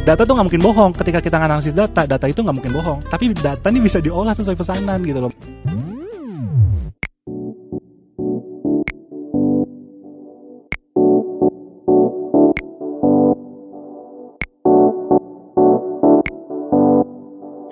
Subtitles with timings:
[0.00, 0.92] data tuh nggak mungkin bohong.
[0.96, 2.98] Ketika kita analisis data data itu nggak mungkin bohong.
[3.08, 5.32] Tapi data ini bisa diolah sesuai pesanan gitu loh.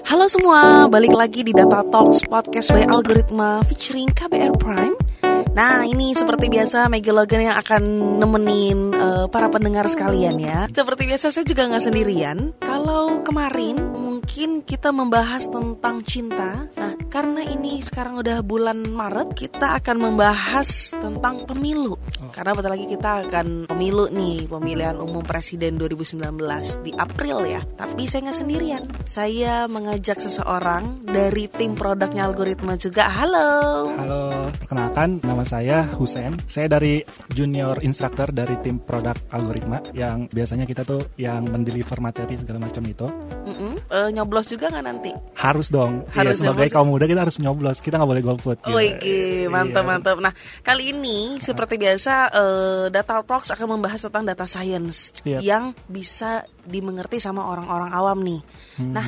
[0.08, 5.07] Halo semua, balik lagi di Data Talks Podcast by Algoritma featuring KBR Prime.
[5.58, 7.82] Nah, ini seperti biasa Maggie Logan yang akan
[8.22, 10.70] nemenin uh, para pendengar sekalian ya.
[10.70, 12.54] Seperti biasa saya juga nggak sendirian.
[12.62, 16.70] Kalau kemarin mungkin kita membahas tentang cinta.
[16.78, 21.98] Nah, karena ini sekarang udah bulan Maret, kita akan membahas tentang pemilu.
[22.30, 26.22] Karena bentar lagi kita akan pemilu nih, pemilihan umum presiden 2019
[26.80, 27.62] di April ya.
[27.64, 28.82] Tapi saya nggak sendirian.
[29.04, 33.08] Saya mengajak seseorang dari tim produknya algoritma juga.
[33.08, 33.48] Halo.
[33.94, 34.20] halo
[34.58, 37.00] perkenalkan nama saya Husen saya dari
[37.30, 42.82] junior instructor dari tim produk algoritma yang biasanya kita tuh yang mendeliver materi segala macam
[42.82, 43.06] itu
[43.44, 43.74] Mm-mm.
[43.88, 45.10] Eh, nyoblos juga nggak nanti?
[45.36, 46.74] harus dong Harus Iya, sebagai nyoblos.
[46.74, 48.74] kaum muda kita harus nyoblos kita nggak boleh golput gitu.
[48.74, 48.92] Wih,
[49.48, 49.88] mantap Iya.
[49.88, 50.16] mantap.
[50.18, 55.38] Nah, kali ini seperti biasa eh, Data Talks akan membahas tentang data science Iya.
[55.40, 56.30] yang bisa
[56.62, 58.40] dimengerti sama orang-orang awam nih.
[58.84, 59.06] Nah,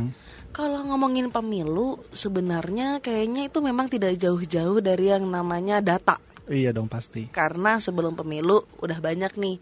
[0.50, 6.19] kalau ngomongin pemilu sebenarnya kayaknya itu memang tidak jauh-jauh dari yang namanya data.
[6.47, 9.56] iya dong pasti Karena sebelum pemilu udah banyak nih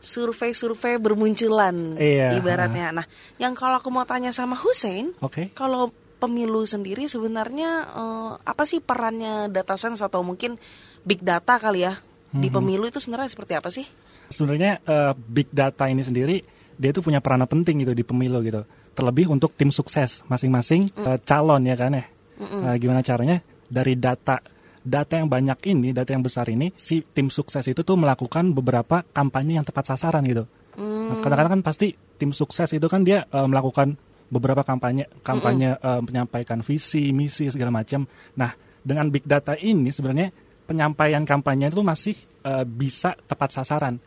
[0.00, 2.32] survei-survei bermunculan Iya.
[2.34, 2.96] ibaratnya.
[2.96, 8.64] Nah, yang kalau aku mau tanya sama Hussein, oke kalau pemilu sendiri sebenarnya eh, apa
[8.64, 10.56] sih perannya data science atau mungkin
[11.00, 11.96] big data kali ya
[12.30, 12.54] di Mhm.
[12.54, 13.86] pemilu itu sebenarnya seperti apa sih?
[14.30, 16.38] sebenarnya eh, big data ini sendiri
[16.78, 18.62] dia itu punya peranan penting gitu di pemilu gitu.
[18.94, 21.06] Terlebih untuk tim sukses masing-masing Mm.
[21.06, 22.04] eh, calon ya kan ya.
[22.40, 23.42] Eh, gimana caranya?
[23.66, 24.38] Dari data
[24.80, 29.04] data yang banyak ini data yang besar ini si tim sukses itu tuh melakukan beberapa
[29.12, 30.46] kampanye yang tepat sasaran gitu.
[30.80, 33.98] Nah, kadang-kadang kan pasti tim sukses itu kan dia eh, melakukan
[34.30, 38.06] beberapa kampanye kampanye eh, menyampaikan visi misi segala macam.
[38.38, 40.30] Nah dengan big data ini sebenarnya
[40.70, 42.14] penyampaian kampanye itu masih
[42.46, 43.98] eh, bisa tepat sasaran.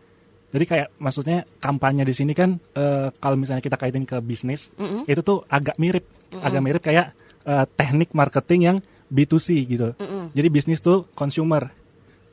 [0.54, 4.72] Jadi kayak maksudnya kampanye di sini kan eh, kalau misalnya kita kaitin ke bisnis
[5.04, 6.08] itu tuh agak mirip.
[6.40, 7.12] Agak mirip kayak
[7.44, 8.78] eh, teknik marketing yang
[9.12, 9.94] B2C gitu.
[10.32, 11.68] Jadi bisnis tuh consumer.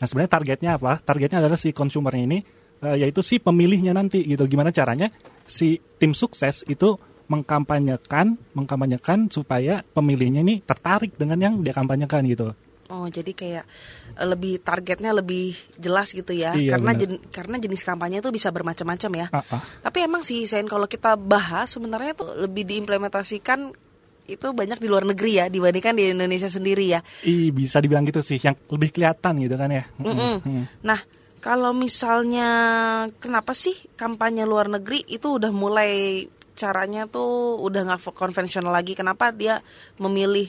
[0.01, 0.97] Nah sebenarnya targetnya apa?
[1.03, 2.41] Targetnya adalah si consumer ini,
[2.81, 4.49] eh, yaitu si pemilihnya nanti gitu.
[4.49, 5.13] Gimana caranya
[5.45, 6.97] si tim sukses itu
[7.31, 12.57] mengkampanyekan, mengkampanyekan supaya pemilihnya ini tertarik dengan yang dia kampanyekan gitu.
[12.91, 13.65] Oh, jadi kayak
[14.19, 16.59] eh, lebih targetnya lebih jelas gitu ya.
[16.59, 19.27] Iya, karena jen- karena jenis kampanye itu bisa bermacam-macam ya.
[19.31, 19.63] Ah, ah.
[19.87, 23.71] Tapi emang sih Sen kalau kita bahas sebenarnya tuh lebih diimplementasikan
[24.31, 27.01] itu banyak di luar negeri ya dibandingkan di Indonesia sendiri ya.
[27.27, 29.85] Ih, bisa dibilang gitu sih, yang lebih kelihatan gitu kan ya.
[29.99, 30.39] Mm-mm.
[30.47, 30.63] Mm-mm.
[30.87, 31.01] Nah,
[31.43, 32.49] kalau misalnya
[33.19, 38.95] kenapa sih kampanye luar negeri itu udah mulai caranya tuh udah nggak konvensional lagi?
[38.95, 39.59] Kenapa dia
[39.99, 40.47] memilih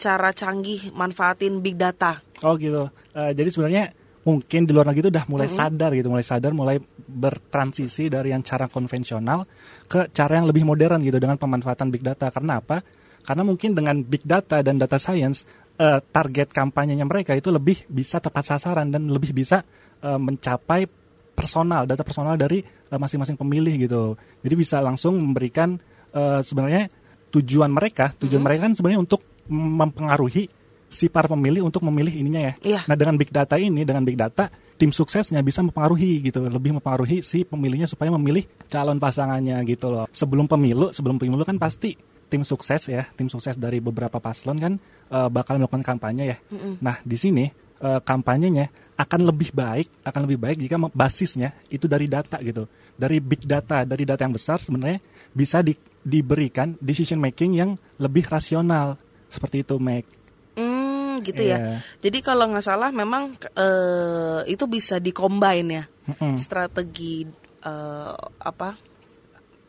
[0.00, 2.24] cara canggih manfaatin big data?
[2.40, 2.88] Oh gitu.
[3.12, 3.84] Eh, jadi sebenarnya
[4.24, 8.40] mungkin di luar negeri itu udah mulai sadar gitu, mulai sadar, mulai bertransisi dari yang
[8.40, 9.44] cara konvensional
[9.84, 12.32] ke cara yang lebih modern gitu dengan pemanfaatan big data.
[12.32, 12.80] Karena apa?
[13.20, 15.44] Karena mungkin dengan big data dan data science
[15.76, 19.60] eh, target kampanyenya mereka itu lebih bisa tepat sasaran dan lebih bisa
[20.00, 20.88] eh, mencapai
[21.36, 22.60] personal, data personal dari
[22.92, 24.02] masing-masing pemilih gitu.
[24.44, 25.76] Jadi bisa langsung memberikan
[26.12, 26.88] eh, sebenarnya
[27.30, 30.46] tujuan mereka, tujuan mereka kan sebenarnya untuk mempengaruhi
[30.90, 32.54] si para pemilih untuk memilih ininya ya.
[32.62, 32.80] Iya.
[32.90, 37.22] Nah dengan big data ini, dengan big data, tim suksesnya bisa mempengaruhi gitu, lebih mempengaruhi
[37.22, 40.06] si pemilihnya supaya memilih calon pasangannya gitu loh.
[40.10, 41.94] Sebelum pemilu, sebelum pemilu kan pasti
[42.26, 44.72] tim sukses ya, tim sukses dari beberapa paslon kan
[45.10, 46.36] eh, bakal melakukan kampanye ya.
[46.82, 47.46] Nah di sini
[47.78, 52.66] eh, kampanyenya akan lebih baik, akan lebih baik jika basisnya itu dari data gitu,
[52.98, 54.98] dari big data, dari data yang besar sebenarnya
[55.30, 57.70] bisa di- diberikan decision making yang
[58.02, 58.98] lebih rasional
[59.30, 60.04] seperti itu, Mac.
[60.52, 61.56] Hmm, gitu Iya.
[61.56, 61.58] ya.
[62.02, 66.34] Jadi kalau nggak salah memang eh, itu bisa dikombin ya Mm-mm.
[66.36, 67.24] strategi
[67.60, 68.74] eh, apa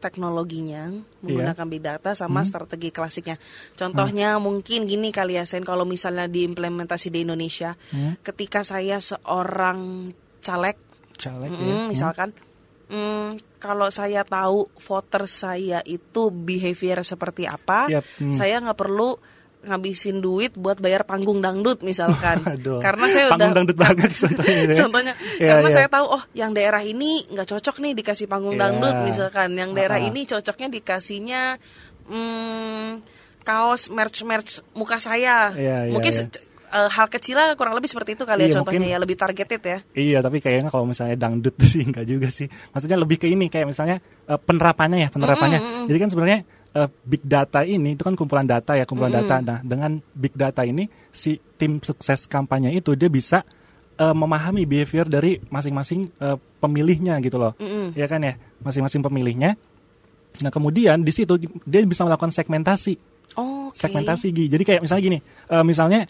[0.01, 1.21] teknologinya Iya.
[1.21, 2.19] menggunakan big data Hmm.
[2.19, 3.37] sama strategi klasiknya.
[3.73, 8.17] Contohnya mungkin gini kali ya Sen kalau misalnya diimplementasi di Indonesia, Hmm.
[8.19, 10.09] ketika saya seorang
[10.41, 10.73] caleg,
[11.13, 11.75] Caleg mm, ya.
[11.85, 12.33] misalkan,
[12.89, 18.33] mm, kalau saya tahu voter saya itu behavior seperti apa, Yap, hmm.
[18.33, 19.21] saya nggak perlu
[19.61, 22.77] ngabisin duit buat bayar panggung dangdut misalkan, Aduh.
[22.77, 24.57] karena saya Panggung udah dangdut banget contohnya.
[24.63, 24.75] ya.
[24.75, 25.75] Contohnya, Iya, karena iya.
[25.75, 28.61] saya tahu oh yang daerah ini nggak cocok nih dikasih panggung Iya.
[28.63, 30.09] dangdut misalkan, yang daerah Ah-ah.
[30.09, 31.41] ini cocoknya dikasihnya
[32.07, 32.89] hmm,
[33.41, 35.51] kaos merch merch muka saya.
[35.51, 36.19] Iya, iya, Mungkin iya.
[36.25, 38.99] se- uh, hal kecil lah kurang lebih seperti itu kali ya Iya, contohnya mungkin- ya
[38.99, 39.77] lebih targeted ya.
[39.93, 42.45] Iya, tapi kayaknya kalau misalnya dangdut sih enggak juga sih.
[42.71, 45.59] Maksudnya lebih ke ini kayak misalnya eh, penerapannya ya, penerapannya.
[45.85, 46.39] Jadi kan sebenarnya
[46.75, 49.39] eh, big data ini itu kan kumpulan data ya, kumpulan data.
[49.43, 53.43] Nah, dengan big data ini si tim sukses kampanye itu dia bisa
[53.99, 57.53] eh, memahami behavior dari masing-masing eh, pemilihnya gitu loh.
[57.95, 59.57] Ya kan ya, masing-masing pemilihnya.
[60.39, 61.35] Nah, kemudian di situ
[61.67, 63.77] dia bisa melakukan segmentasi Oh, oke.
[63.79, 64.45] segmentasi Gi.
[64.51, 66.01] Jadi kayak misalnya gini, eh, misalnya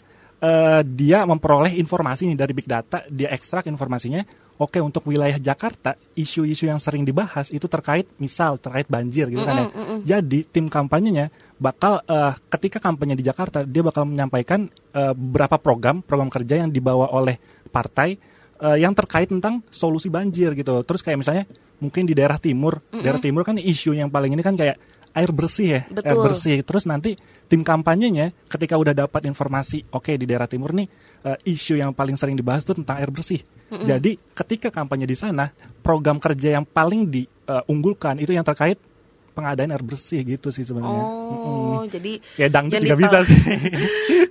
[0.42, 4.26] eh, dia memperoleh informasi nih dari big data, dia ekstrak informasinya.
[4.60, 9.56] Oke, untuk wilayah Jakarta, isu-isu yang sering dibahas itu terkait misal terkait banjir gitu kan
[9.58, 9.66] ya.
[10.16, 16.04] Jadi tim kampanyenya bakal eh, ketika kampanye di Jakarta, dia bakal menyampaikan eh, beberapa program,
[16.04, 17.40] program kerja yang dibawa oleh
[17.72, 18.14] partai
[18.60, 20.84] eh, yang terkait tentang solusi banjir gitu.
[20.84, 21.44] Terus kayak misalnya
[21.82, 24.78] mungkin di daerah timur, daerah timur kan isu yang paling ini kan kayak
[25.12, 26.24] air bersih ya, air Betul.
[26.24, 26.56] bersih.
[26.64, 27.16] Terus nanti
[27.48, 30.88] tim kampanyenya ketika udah dapat informasi, oke di daerah timur nih
[31.26, 33.40] eh, isu yang paling sering dibahas itu tentang air bersih.
[33.72, 35.48] Jadi ketika kampanye di sana,
[35.80, 38.76] program kerja yang paling diunggulkan itu yang terkait
[39.32, 41.04] pengadaan air bersih gitu sih sebenarnya.
[41.08, 43.40] Oh, jadi Ya dangdut juga bisa sih.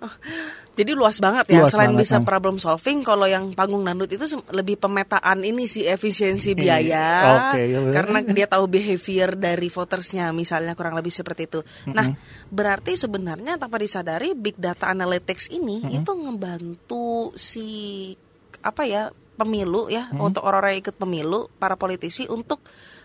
[0.82, 1.62] Jadi luas banget ya.
[1.62, 2.26] Luas Selain banget, bisa ah.
[2.26, 7.06] problem solving, kalau yang panggung dangdut itu lebih pemetaan ini sih efisiensi biaya.
[7.54, 7.94] Oke, ya benar.
[7.94, 11.62] karena dia tahu behavior dari votersnya, misalnya kurang lebih seperti itu.
[11.94, 12.18] Nah,
[12.50, 17.70] berarti sebenarnya tanpa disadari big data analytics ini itu ngebantu si
[18.66, 22.62] apa ya pemilu ya untuk orang-orang yang ikut pemilu, para politisi untuk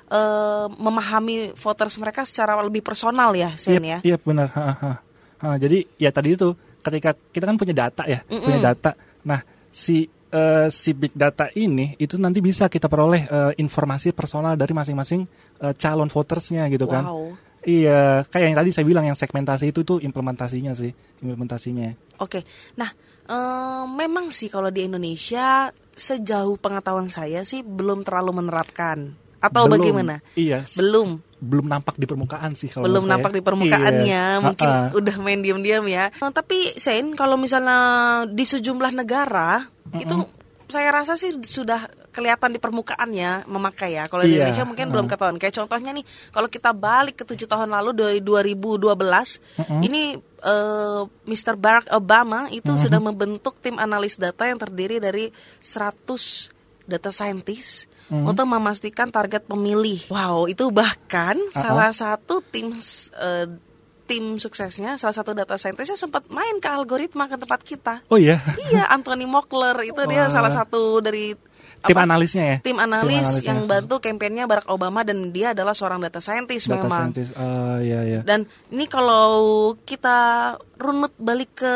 [0.08, 4.00] eh, memahami voters mereka secara lebih personal ya, Sen ya.
[4.00, 4.48] Iya, iya, benar.
[4.56, 4.92] Ha, ha.
[5.36, 8.94] Ha, jadi ya tadi itu ketika kita kan punya data ya, punya data.
[9.26, 9.42] Nah,
[9.74, 14.70] si eh, si big data ini itu nanti bisa kita peroleh eh, informasi personal dari
[14.70, 15.26] masing-masing
[15.62, 17.04] eh, calon votersnya gitu kan.
[17.06, 17.34] Wow.
[17.66, 22.14] Iya, kayak yang tadi saya bilang yang segmentasi itu tuh implementasinya sih, implementasinya.
[22.22, 22.46] Oke,
[22.78, 22.90] nah
[23.26, 29.74] eh, memang sih kalau di Indonesia sejauh pengetahuan saya sih belum terlalu menerapkan atau Belum.
[29.76, 30.14] bagaimana?
[30.32, 33.12] Iya, Belum, belum nampak di permukaan sih kalau belum saya.
[33.14, 34.42] nampak di permukaannya, Iya.
[34.42, 34.90] mungkin Ha-ha.
[34.92, 36.08] udah main diam-diam ya.
[36.10, 37.78] Eh, tapi Sen, kalau misalnya
[38.26, 40.16] di sejumlah negara itu
[40.66, 44.08] saya rasa sih sudah kelihatan di permukaannya memakai ya.
[44.08, 44.92] Kalau di Iya, Indonesia mungkin ha.
[44.92, 45.36] belum ketahuan.
[45.36, 49.36] Kayak contohnya nih, kalau kita balik ke tujuh tahun lalu dari 2012,
[49.78, 51.54] ini eh, Mr.
[51.54, 55.28] Barack Obama itu sudah membentuk tim analis data yang terdiri dari
[55.60, 56.55] 100
[56.86, 60.06] data scientist untuk memastikan target pemilih.
[60.08, 62.70] Wow, itu bahkan salah satu tim
[63.18, 63.46] eh,
[64.06, 67.94] tim suksesnya, salah satu data scientistnya sempat main ke algoritma ke tempat kita.
[68.06, 68.38] Oh iya,
[68.70, 70.32] Iya, Anthony Mockler itu dia Wah.
[70.32, 71.34] salah satu dari
[71.84, 72.56] tim apa, analisnya ya.
[72.64, 73.48] tim analis analisnya.
[73.52, 77.12] yang bantu kampanyenya Barack Obama dan dia adalah seorang data scientist data memang.
[77.12, 77.30] scientist.
[77.36, 78.20] Oh iya iya.
[78.24, 80.18] Dan ini kalau kita
[80.76, 81.74] runut balik ke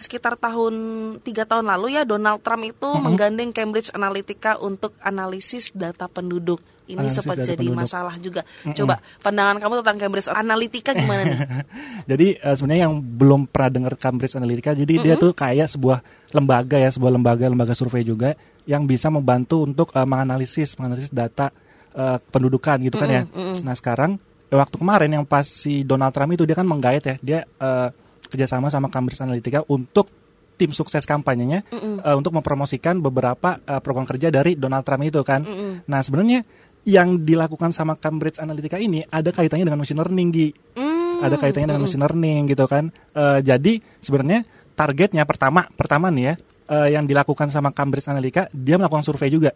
[0.00, 0.74] sekitar tahun
[1.20, 6.60] tiga tahun lalu ya Donald Trump itu menggandeng Cambridge Analytica untuk analisis data penduduk.
[6.84, 7.80] Ini Analisis sempat jadi penduduk.
[7.80, 8.44] masalah juga.
[8.76, 11.38] Coba pandangan kamu tentang Cambridge Analytica gimana nih?
[12.12, 16.04] jadi eh, sebenarnya yang belum pernah dengar Cambridge Analytica, jadi dia tuh kayak sebuah
[16.36, 21.52] lembaga ya, sebuah lembaga lembaga survei juga yang bisa membantu untuk eh, menganalisis menganalisis data
[21.94, 23.22] eh, pendudukan gitu kan ya.
[23.60, 24.16] Nah sekarang
[24.48, 27.88] eh, waktu kemarin yang pas si Donald Trump itu dia kan menggait ya, dia eh,
[28.28, 30.08] kerjasama sama Cambridge Analytica untuk
[30.54, 35.44] tim sukses kampanyenya eh, untuk mempromosikan beberapa eh, program kerja dari Donald Trump itu kan.
[35.84, 36.42] Nah sebenarnya
[36.84, 40.48] yang dilakukan sama Cambridge Analytica ini ada kaitannya dengan machine learning Gi.
[40.76, 42.92] Hmm, ada kaitannya dengan machine learning gitu kan.
[43.16, 44.44] Eh, jadi sebenarnya
[44.76, 46.34] targetnya pertama pertama nih ya
[46.68, 49.52] eh, yang dilakukan sama Cambridge Analytica dia melakukan survei juga.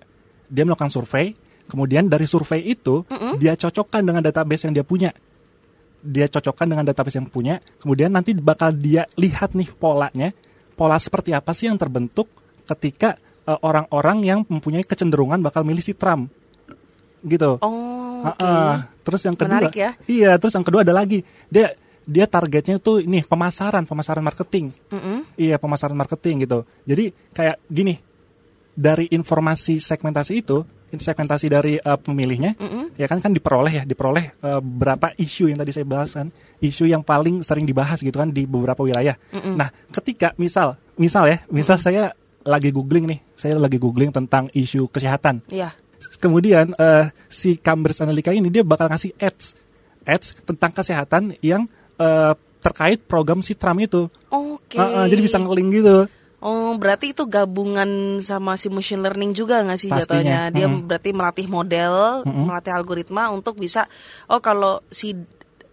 [0.48, 1.36] Dia melakukan survei,
[1.68, 3.04] kemudian dari survei itu
[3.36, 5.12] dia cocokkan dengan database yang dia punya.
[5.98, 10.30] Dia cocokkan dengan database yang punya, kemudian nanti bakal dia lihat nih polanya,
[10.78, 12.30] pola seperti apa sih yang terbentuk
[12.64, 16.32] ketika eh, orang-orang yang mempunyai kecenderungan bakal milih si Trump.
[17.18, 17.58] Gitu.
[17.58, 18.38] Oh, oke.
[18.40, 18.74] Ah, ah.
[19.02, 19.90] Terus yang kedua, Menarik ya.
[20.06, 20.32] iya.
[20.38, 21.74] Terus yang kedua ada lagi, dia
[22.08, 24.72] dia targetnya tuh ini pemasaran, pemasaran marketing.
[24.88, 25.28] Mm-mm.
[25.36, 26.64] Iya, pemasaran marketing gitu.
[26.88, 28.00] Jadi kayak gini,
[28.72, 32.56] dari informasi segmentasi itu, segmentasi dari eh, pemilihnya,
[32.96, 36.32] ya kan kan diperoleh ya, diperoleh eh, berapa isu yang tadi saya bahas kan,
[36.64, 39.12] isu yang paling sering dibahas gitu kan di beberapa wilayah.
[39.52, 44.88] Nah, ketika misal, misal ya, misal saya lagi googling nih, saya lagi googling tentang isu
[44.88, 45.76] kesehatan Iya.
[46.16, 49.68] kemudian eh, si Cambridge Analytica ini dia bakal ngasih ads
[50.08, 54.78] ads tentang kesehatan yang eh, terkait program si Trump itu Oke.
[54.78, 55.98] Ah, ah, jadi bisa ngeling gitu
[56.38, 60.06] Oh, berarti itu gabungan sama si machine learning juga nggak sih Pastinya.
[60.06, 60.40] jatuhnya?
[60.54, 60.86] Dia Mm-mm.
[60.86, 63.90] berarti melatih model, melatih algoritma untuk bisa
[64.30, 65.18] oh kalau si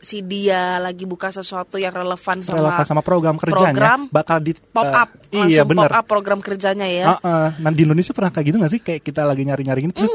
[0.05, 4.53] si dia lagi buka sesuatu yang relevan sama relevan sama program kerjanya program, bakal di
[4.53, 7.05] pop eh, up iya langsung benar pop up program kerjanya ya.
[7.17, 7.47] Ah, ah.
[7.57, 10.13] nah di Indonesia pernah kayak gitu gak sih kayak kita lagi nyari-nyari ini terus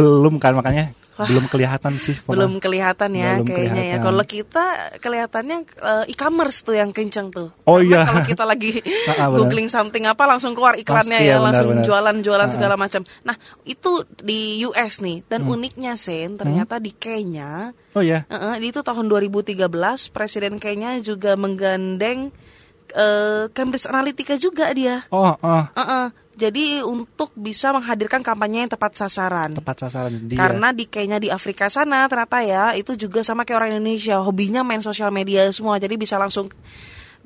[0.00, 0.96] belum kan makanya
[1.26, 2.14] belum kelihatan sih.
[2.14, 2.30] Hmm.
[2.30, 3.86] Belum kelihatan ya Belum kayaknya ya.
[3.96, 4.04] kelihatan.
[4.04, 4.64] Kalau kita
[4.98, 7.50] kelihatannya eh, e-commerce tuh yang kenceng tuh.
[7.64, 8.00] Oh, Karena iya.
[8.06, 8.70] Kalau kita lagi
[9.10, 12.52] Ah, ah, googling something apa langsung keluar iklannya Pasti, ya, ya, benar, langsung jualan-jualan Ah,
[12.52, 13.02] segala macam.
[13.24, 13.34] Nah,
[13.64, 15.54] itu di US nih dan Hmm.
[15.54, 19.64] uniknya Sen ternyata di Kenya oh ya eh, itu tahun 2013
[20.08, 22.30] Presiden Kenya juga menggandeng
[22.90, 25.04] eh, Cambridge Analytica juga dia.
[25.08, 26.06] oh oh Eh, eh.
[26.38, 29.58] Jadi untuk bisa menghadirkan kampanye yang tepat sasaran.
[29.58, 33.58] tepat sasaran dia Karena di Kenya di Afrika sana ternyata ya itu juga sama kayak
[33.58, 36.46] orang Indonesia hobinya main sosial media semua jadi bisa langsung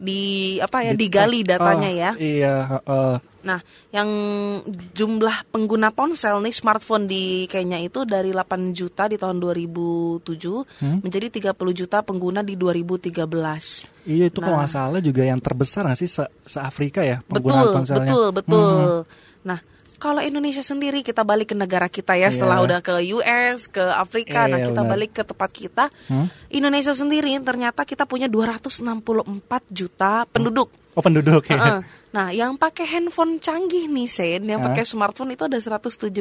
[0.00, 2.10] di apa ya Di- digali datanya oh, ya.
[2.16, 3.31] iya heeh.
[3.42, 3.58] Nah,
[3.90, 4.06] yang
[4.92, 10.98] jumlah pengguna ponsel nih smartphone di Kenya itu dari 8 juta di tahun 2007 Hmm?
[11.00, 13.86] menjadi 30 juta pengguna di 2013.
[14.04, 14.62] iya itu kalau Nah.
[14.62, 18.26] nggak salah juga yang terbesar nggak sih se, se Afrika ya Betul, penggunaan ponselnya betul,
[18.32, 18.70] betul.
[19.02, 19.02] Hmm.
[19.44, 19.58] Nah,
[19.96, 22.64] kalau Indonesia sendiri kita balik ke negara kita ya setelah Iya.
[22.64, 24.90] udah ke US, ke Afrika, nah Iya, kita benar.
[24.92, 25.84] balik ke tempat kita.
[26.06, 26.26] Hmm?
[26.48, 28.82] Indonesia sendiri ternyata kita punya 264
[29.68, 30.70] juta penduduk.
[30.92, 31.80] Oh penduduk ya Heeh.
[32.12, 34.68] Nah, yang pakai handphone canggih nih Sen, yang Hah?
[34.68, 36.12] pakai smartphone itu ada 177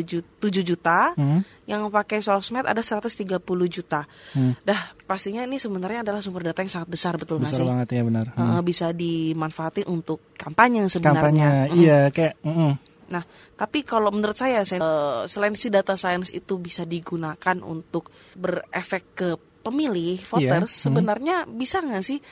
[0.00, 1.42] juta, 7 juta, Hmm?
[1.64, 4.06] yang pakai sosmed ada 130 juta.
[4.30, 4.54] Hmm.
[4.60, 7.66] Dah, pastinya ini sebenarnya adalah sumber data yang sangat besar betul nggak besar sih?
[7.66, 8.46] banget ya benar Hmm.
[8.46, 11.18] Heeh, bisa dimanfaatin untuk kampanye sebenarnya.
[11.18, 11.74] kampanye Mm.
[11.74, 12.72] iya kayak mm-mm.
[13.04, 13.20] Nah,
[13.52, 14.86] tapi kalau menurut saya Sen, eh,
[15.26, 19.28] selain si data science itu bisa digunakan untuk berefek ke
[19.60, 20.84] pemilih voters, Iya, hmm.
[20.86, 22.22] sebenarnya bisa nggak sih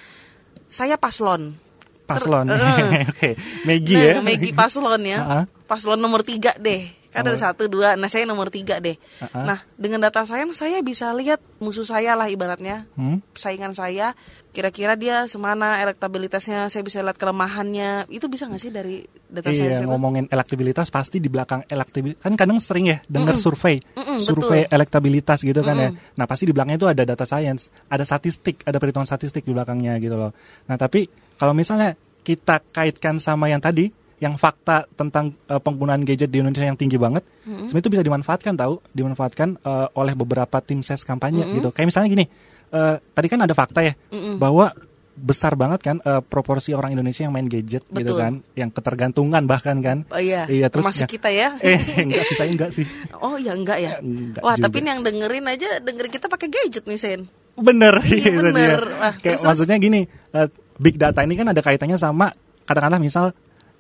[0.65, 1.72] saya paslon?
[2.05, 2.59] Paslon eh.
[3.05, 3.31] oke
[3.63, 5.45] Maggie nah, ya Maggie paslon ya, Ah.
[5.65, 7.01] paslon nomor tiga deh.
[7.13, 7.45] Kan ada Oh.
[7.45, 8.97] satu dua, nah saya nomor tiga deh.
[9.21, 9.45] Ah.
[9.45, 13.21] Nah, dengan data science saya bisa lihat musuh saya lah ibaratnya, Hmm?
[13.31, 14.17] saingan saya,
[14.49, 18.09] kira-kira dia semana elektabilitasnya, saya bisa lihat kelemahannya.
[18.09, 19.85] Itu bisa nggak sih dari data Iya itu?
[19.85, 23.45] ngomongin elektabilitas pasti di belakang elektabilitas kan kadang sering ya dengar Mm-mm.
[23.45, 24.73] survei Mm-mm, survei betul.
[24.73, 25.91] elektabilitas gitu kan ya.
[25.93, 26.17] Mm-mm.
[26.17, 29.97] Nah pasti di belakangnya itu ada data science, ada statistik, ada perhitungan statistik di belakangnya
[29.99, 30.33] gitu loh.
[30.65, 31.05] Nah tapi
[31.35, 36.63] kalau misalnya kita kaitkan sama yang tadi, yang fakta tentang eh, penggunaan gadget di Indonesia
[36.63, 41.43] yang tinggi banget, sebenarnya itu bisa dimanfaatkan tahu, dimanfaatkan eh, oleh beberapa tim ses kampanye
[41.53, 41.69] gitu.
[41.69, 42.25] Kayak misalnya gini,
[42.71, 43.95] eh, tadi kan ada fakta ya
[44.37, 44.71] bahwa
[45.13, 48.17] besar banget kan eh, proporsi orang Indonesia yang main gadget gitu Betul.
[48.17, 49.99] kan, yang ketergantungan bahkan kan.
[50.09, 51.49] Oh iya, Iya, terus termasuk ya- kita ya.
[51.67, 52.87] Eh enggak sih saya enggak sih.
[53.19, 53.99] Oh ya enggak ya.
[53.99, 54.65] Enggak Wah juga.
[54.65, 57.21] tapi ini yang dengerin aja dengerin kita pakai gadget nih Sen.
[57.53, 58.81] Bener, Iya, bener.
[58.81, 58.97] dia.
[58.97, 60.49] Wah, Kayak terus- maksudnya gini, eh,
[60.83, 62.35] big data ini kan ada kaitannya sama
[62.67, 63.31] katakanlah misal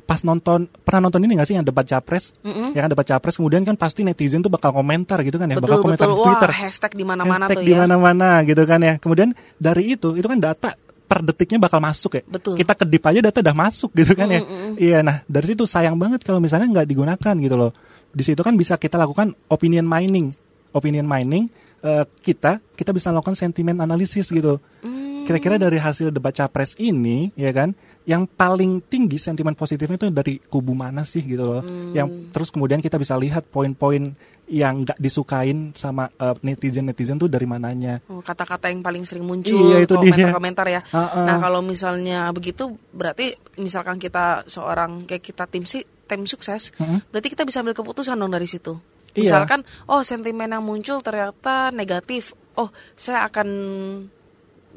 [0.02, 2.75] pas nonton pernah nonton ini gak sih yang debat capres, Mm-mm.
[2.75, 5.78] yang kan debat capres kemudian kan pasti netizen tuh bakal komentar gitu kan ya, betul
[5.78, 6.16] bakal komentar betul.
[6.18, 7.78] di Twitter, Wah hashtag di mana-mana hashtag tuh di ya.
[7.87, 8.94] mana-mana gitu kan ya.
[8.99, 9.28] Kemudian
[9.62, 10.75] dari itu itu kan data
[11.06, 12.23] per detiknya bakal masuk ya.
[12.26, 12.54] Betul.
[12.59, 14.40] Kita kedip aja data udah masuk gitu kan ya.
[14.75, 17.71] Iya, nah dari situ sayang banget kalau misalnya nggak digunakan gitu loh.
[18.12, 20.35] Di situ kan bisa kita lakukan opinion mining,
[20.75, 21.47] opinion mining
[21.85, 24.59] eh, kita kita bisa melakukan sentimen analisis gitu.
[24.82, 25.01] Hmm.
[25.22, 30.42] Kira-kira dari hasil debat capres ini, ya kan, yang paling tinggi sentimen positifnya itu dari
[30.42, 31.62] kubu mana sih gitu loh.
[31.62, 31.94] Hmm.
[31.94, 34.14] Yang terus kemudian kita bisa lihat poin-poin
[34.52, 36.10] yang nggak disukain sama
[36.42, 38.02] netizen netizen tuh dari mananya.
[38.10, 40.80] Oh, kata-kata yang paling sering muncul Iya, itu komentar-komentar ya.
[40.92, 41.24] Ah, ah.
[41.24, 47.08] Nah kalau misalnya begitu berarti misalkan kita seorang kayak kita tim si tim sukses, Mm-mm.
[47.08, 48.76] berarti kita bisa ambil keputusan dong dari situ.
[49.16, 49.24] Iya.
[49.24, 53.48] Misalkan oh sentimen yang muncul ternyata negatif, oh saya akan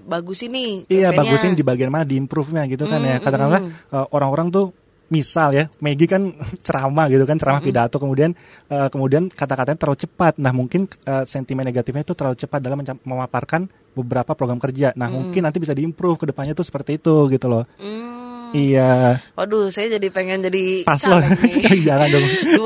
[0.06, 0.86] bagus ini.
[0.88, 1.36] Iya, campaignnya.
[1.36, 3.18] bagusin di bagian mana di improve-nya gitu kan ya.
[3.18, 4.66] Mm, Katakanlah mm, eh, orang-orang tuh
[5.06, 6.34] misal ya, Maggie kan
[6.66, 8.34] ceramah gitu kan, ceramah pidato kemudian
[8.70, 10.34] eh, kemudian kata-katanya terlalu cepat.
[10.38, 14.94] Nah, mungkin eh, sentimen negatifnya itu terlalu cepat dalam memaparkan beberapa program kerja.
[14.94, 17.66] Nah, mungkin nanti bisa diimprove ke depannya tuh seperti itu gitu loh.
[17.82, 18.16] Hmm.
[18.56, 19.20] Iya.
[19.36, 21.20] Waduh, saya jadi pengen jadi Paslon.
[21.88, 22.26] Jangan dong.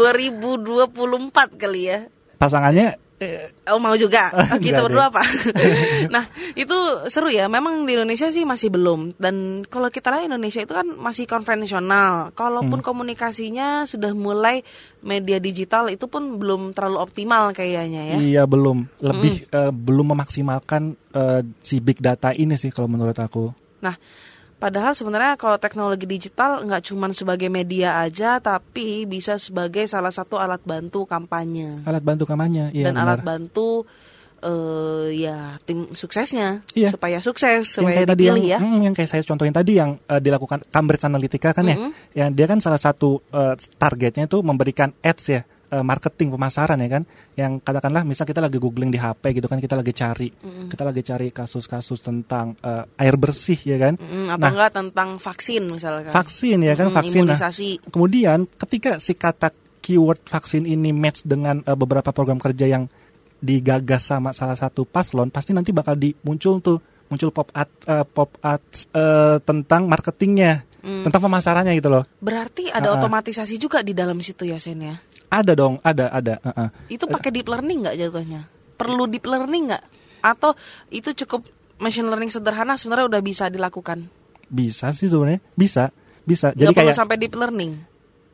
[0.69, 1.99] 2024 kali ya.
[2.37, 3.08] Pasangannya
[3.69, 4.31] Oh mau juga
[4.63, 4.85] kita deh.
[4.87, 5.23] berdua apa?
[6.15, 6.23] nah
[6.55, 6.77] itu
[7.11, 7.51] seru ya.
[7.51, 9.19] Memang di Indonesia sih masih belum.
[9.19, 12.31] Dan kalau kita lihat Indonesia itu kan masih konvensional.
[12.31, 14.63] Kalaupun komunikasinya sudah mulai
[15.03, 18.17] media digital itu pun belum terlalu optimal kayaknya ya.
[18.19, 23.51] iya belum lebih eh, belum memaksimalkan eh, si big data ini sih kalau menurut aku.
[23.79, 23.95] Nah
[24.59, 30.35] padahal sebenarnya kalau teknologi digital nggak cuma sebagai media aja, tapi bisa sebagai salah satu
[30.35, 33.15] alat bantu kampanye Alat bantu kampanye, iya dan benar.
[33.15, 33.87] alat bantu
[34.39, 36.95] eh ya tim suksesnya Iya.
[36.95, 38.59] supaya sukses yang supaya yang, dipilih ya.
[38.63, 41.75] hmm, yang kayak saya contohin tadi yang eh, dilakukan Cambridge Analytica kan ya,
[42.15, 46.89] yang dia kan salah satu eh, targetnya itu memberikan ads ya, uh, marketing pemasaran ya
[46.89, 47.03] kan
[47.37, 50.67] yang katakanlah misal kita lagi googling di HP gitu kan kita lagi cari mm-hmm.
[50.69, 55.09] kita lagi cari kasus-kasus tentang uh, air bersih ya kan mm, atau nah, enggak tentang
[55.17, 57.39] vaksin misalkan vaksin ya kan mm, vaksin nah,
[57.89, 62.89] kemudian ketika si kata keyword vaksin ini match dengan uh, beberapa program kerja yang
[63.39, 66.77] digagas sama salah satu paslon pasti nanti bakal dimuncul tuh
[67.09, 71.03] muncul pop art uh, pop art uh, tentang marketingnya hmm.
[71.07, 72.03] tentang pemasarannya gitu loh.
[72.21, 72.97] Berarti ada uh -uh.
[73.01, 74.95] otomatisasi juga di dalam situ ya Sen ya?
[75.29, 76.41] Ada dong, ada ada.
[76.41, 76.69] Uh -uh.
[76.89, 78.41] Itu pakai deep learning nggak jatuhnya?
[78.75, 79.83] Perlu deep learning nggak?
[80.25, 80.57] Atau
[80.89, 81.45] itu cukup
[81.77, 84.09] machine learning sederhana sebenarnya udah bisa dilakukan?
[84.49, 85.93] Bisa sih sebenarnya, bisa,
[86.25, 86.49] bisa.
[86.57, 87.77] Jadi Gak kayak sampai deep learning.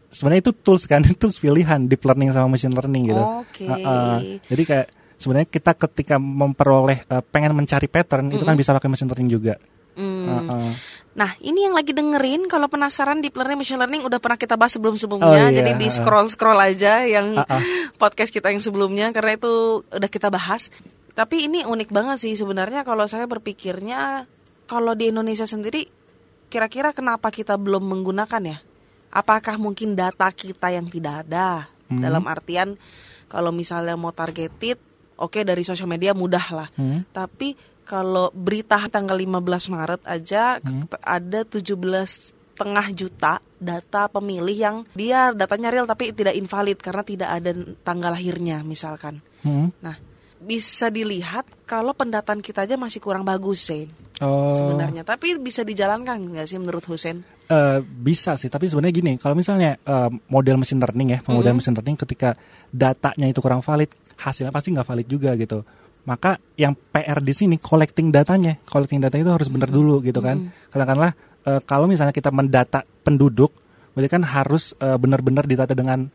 [0.07, 3.23] Sebenarnya itu tools kan, tools pilihan deep learning sama machine learning gitu.
[3.43, 3.67] Oke.
[3.67, 3.67] Okay.
[3.67, 4.17] Uh -uh.
[4.47, 4.87] Jadi kayak
[5.19, 8.37] sebenarnya kita ketika memperoleh uh, pengen mencari pattern mm -hmm.
[8.39, 9.55] itu kan bisa pakai machine learning juga.
[9.95, 10.27] Hmm.
[10.27, 10.71] Uh -uh.
[11.15, 14.75] Nah, ini yang lagi dengerin kalau penasaran deep learning machine learning udah pernah kita bahas
[14.75, 15.47] sebelum-sebelumnya.
[15.47, 15.55] Oh, iya.
[15.63, 17.61] Jadi di scroll-scroll aja yang uh -uh.
[17.95, 20.67] podcast kita yang sebelumnya karena itu udah kita bahas.
[21.15, 24.27] Tapi ini unik banget sih sebenarnya kalau saya berpikirnya
[24.67, 25.87] kalau di Indonesia sendiri
[26.51, 28.57] kira-kira kenapa kita belum menggunakan ya?
[29.15, 31.71] Apakah mungkin data kita yang tidak ada?
[31.87, 32.03] Hmm.
[32.03, 32.75] Dalam artian
[33.31, 34.75] kalau misalnya mau targeted,
[35.15, 36.67] oke okay, dari sosial media mudah lah.
[36.75, 37.07] Hmm.
[37.15, 37.55] Tapi
[37.85, 40.89] kalau berita tanggal 15 Maret aja hmm.
[41.05, 41.69] ada 17
[42.55, 47.51] setengah juta data pemilih yang dia datanya real tapi tidak invalid karena tidak ada
[47.83, 49.19] tanggal lahirnya misalkan.
[49.43, 49.75] Hmm.
[49.83, 49.99] Nah,
[50.39, 53.91] bisa dilihat kalau pendataan kita aja masih kurang bagus sih
[54.23, 54.55] oh.
[54.55, 55.03] sebenarnya.
[55.03, 57.27] Tapi bisa dijalankan nggak sih menurut Husen?
[57.45, 61.57] Uh, bisa sih, tapi sebenarnya gini, kalau misalnya uh, model machine learning ya, model -hmm.
[61.61, 62.33] machine learning ketika
[62.73, 65.61] datanya itu kurang valid, hasilnya pasti nggak valid juga gitu
[66.05, 70.37] maka yang PR di sini collecting datanya, collecting data itu harus benar dulu gitu kan.
[70.37, 70.69] Hmm.
[70.69, 71.11] Katakanlah
[71.49, 73.51] uh, kalau misalnya kita mendata penduduk,
[73.97, 76.05] berarti kan harus uh, benar-benar didata dengan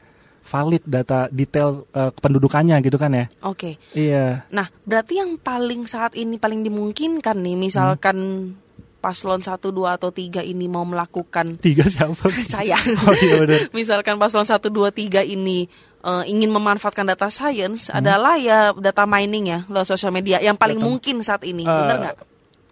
[0.41, 3.27] valid data detail uh, kependudukannya gitu kan ya.
[3.45, 3.77] Oke.
[3.77, 4.09] Okay.
[4.09, 4.47] Iya.
[4.55, 8.17] Nah, berarti yang paling saat ini paling dimungkinkan nih misalkan
[8.55, 9.03] hmm.
[9.03, 12.31] paslon 1 2 atau 3 ini mau melakukan Tiga siapa?
[12.47, 12.79] Saya.
[13.05, 13.61] Oh iya benar.
[13.77, 15.69] misalkan paslon 1 2 3 ini
[16.05, 17.99] uh, ingin memanfaatkan data science hmm.
[18.01, 20.87] adalah ya data mining ya lo sosial media yang paling data.
[20.87, 22.17] mungkin saat ini, uh, benar nggak?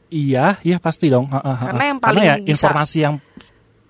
[0.08, 1.28] Iya, iya pasti dong.
[1.28, 2.52] Karena yang paling Karena ya, bisa...
[2.56, 3.14] informasi yang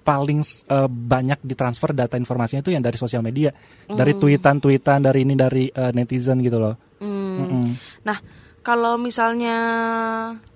[0.03, 0.41] paling
[0.73, 3.93] uh, banyak ditransfer data informasinya itu yang dari sosial media, mm.
[3.93, 4.21] dari hmm.
[4.25, 6.75] tweetan-tweetan, dari ini dari uh, netizen gitu loh.
[7.05, 7.13] Mm.
[7.13, 7.67] Mm -mm.
[8.09, 8.19] Nah,
[8.65, 9.57] kalau misalnya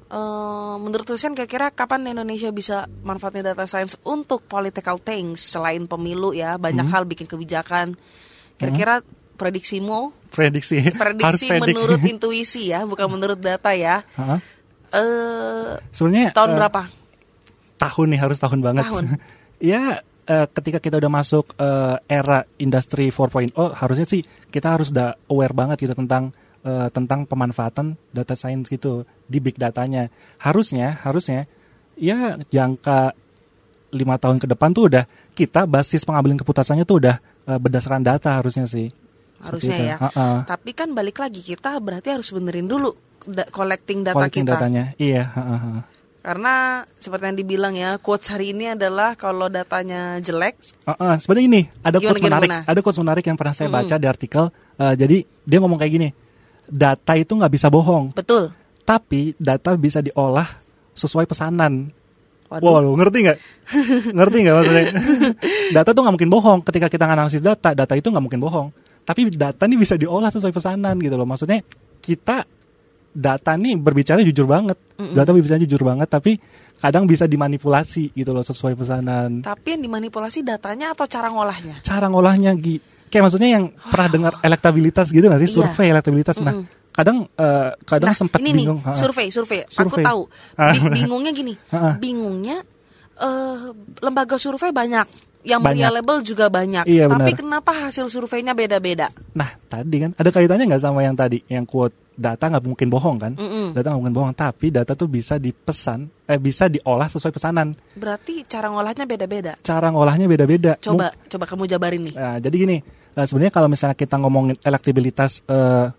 [0.08, 6.32] uh, menurut Husen kira-kira kapan Indonesia bisa manfaatkan data science untuk political things selain pemilu
[6.32, 6.92] ya, banyak mm.
[6.96, 7.94] hal bikin kebijakan
[8.58, 8.94] Kira-kira
[9.36, 10.14] prediksimu?
[10.32, 10.80] Prediksi.
[11.02, 14.00] Prediksi menurut intuisi ya, bukan menurut data ya.
[14.92, 16.82] Uh, Sebenarnya tahun uh, berapa?
[17.80, 18.84] Tahun nih harus tahun banget.
[18.88, 19.04] Tahun.
[19.72, 25.16] ya uh, ketika kita udah masuk uh, era industri 4.0 harusnya sih kita harus udah
[25.32, 26.30] aware banget gitu tentang
[26.62, 30.08] uh, tentang pemanfaatan data science gitu di big datanya.
[30.40, 31.48] Harusnya harusnya
[31.98, 33.16] ya jangka
[33.92, 37.16] lima tahun ke depan tuh udah kita basis pengambilan keputusannya tuh udah
[37.48, 38.92] uh, berdasarkan data harusnya sih.
[39.42, 39.96] Harusnya ya.
[39.98, 40.36] Uh -uh.
[40.46, 42.94] Tapi kan balik lagi kita berarti harus benerin dulu
[43.26, 44.54] da collecting data collecting kita.
[44.54, 44.84] datanya.
[45.00, 45.76] Iya, uh -uh.
[46.22, 50.54] Karena seperti yang dibilang ya, quotes hari ini adalah kalau datanya jelek.
[50.86, 51.14] Uh -uh.
[51.18, 52.70] Sebenarnya ini ada gimana, quotes menarik, gimana?
[52.70, 54.02] ada quotes menarik yang pernah saya baca -hmm.
[54.02, 54.44] di artikel.
[54.78, 56.08] Uh, jadi dia ngomong kayak gini,
[56.70, 58.14] data itu nggak bisa bohong.
[58.14, 58.54] Betul.
[58.86, 60.46] Tapi data bisa diolah
[60.94, 61.90] sesuai pesanan.
[62.52, 62.68] Waduh.
[62.68, 63.38] Wow, ngerti nggak?
[64.12, 64.84] ngerti nggak maksudnya?
[65.80, 66.60] data tuh nggak mungkin bohong.
[66.68, 68.68] Ketika kita analisis data, data itu nggak mungkin bohong.
[69.08, 71.24] Tapi data ini bisa diolah sesuai pesanan gitu loh.
[71.24, 71.64] Maksudnya
[72.04, 72.44] kita
[73.12, 74.76] data nih berbicara jujur banget.
[75.00, 75.14] Mm -mm.
[75.16, 76.36] Data berbicara jujur banget, tapi
[76.76, 79.40] kadang bisa dimanipulasi gitu loh sesuai pesanan.
[79.40, 81.80] Tapi yang dimanipulasi datanya atau cara ngolahnya?
[81.80, 82.52] Cara ngolahnya,
[83.12, 85.50] Kayak maksudnya yang pernah dengar elektabilitas gitu nggak sih?
[85.52, 85.56] Iya.
[85.56, 86.36] Survei elektabilitas.
[86.40, 86.48] Mm -mm.
[86.48, 86.56] Nah,
[86.92, 88.80] kadang uh, kadang nah, sempat ini bingung.
[88.84, 89.88] Nih, survei, survei, survei.
[89.88, 90.22] Aku tahu.
[90.96, 91.54] bingungnya gini.
[91.98, 92.60] bingungnya
[93.18, 93.72] uh,
[94.04, 95.90] lembaga survei banyak yang banyak.
[95.90, 96.86] reliable juga banyak.
[96.86, 99.10] Iya, Tapi kenapa hasil surveinya beda-beda?
[99.34, 103.18] Nah, tadi kan ada kaitannya nggak sama yang tadi, yang quote data nggak mungkin bohong
[103.18, 103.32] kan?
[103.34, 103.66] Mm -mm.
[103.74, 107.74] Data nggak mungkin bohong, tapi data tuh bisa dipesan, eh bisa diolah sesuai pesanan.
[107.98, 109.58] Berarti cara ngolahnya beda-beda.
[109.66, 110.78] Cara ngolahnya beda-beda.
[110.78, 112.14] Coba, Mung coba kamu jabarin nih.
[112.14, 112.76] Nah, jadi gini,
[113.18, 115.90] uh, sebenarnya kalau misalnya kita ngomongin elektabilitas uh,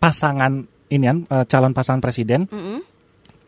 [0.00, 2.78] pasangan ini kan uh, calon pasangan presiden, mm -hmm.